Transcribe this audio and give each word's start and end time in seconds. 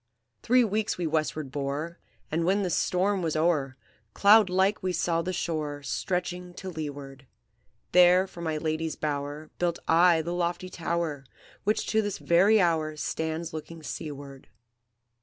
"Three 0.41 0.63
weeks 0.63 0.97
we 0.97 1.05
westward 1.05 1.51
bore, 1.51 1.99
And 2.31 2.43
when 2.43 2.63
the 2.63 2.71
storm 2.71 3.21
was 3.21 3.35
o'er, 3.35 3.77
Cloud 4.15 4.49
like 4.49 4.81
we 4.81 4.93
saw 4.93 5.21
the 5.21 5.31
shore 5.31 5.83
Stretching 5.83 6.55
to 6.55 6.71
leeward; 6.71 7.27
There 7.91 8.25
for 8.25 8.41
my 8.41 8.57
lady's 8.57 8.95
bower 8.95 9.51
Built 9.59 9.77
I 9.87 10.23
the 10.23 10.33
lofty 10.33 10.69
tower 10.71 11.23
Which 11.65 11.85
to 11.85 12.01
this 12.01 12.17
very 12.17 12.59
hour 12.59 12.97
Stands 12.97 13.53
looking 13.53 13.83
seaward. 13.83 14.47